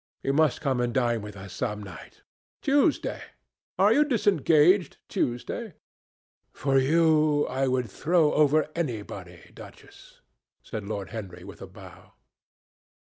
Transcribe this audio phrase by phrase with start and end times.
[0.23, 2.23] You must come and dine with us some night.
[2.63, 3.21] Tuesday?
[3.77, 5.75] Are you disengaged Tuesday?"
[6.51, 10.21] "For you I would throw over anybody, Duchess,"
[10.63, 12.13] said Lord Henry with a bow.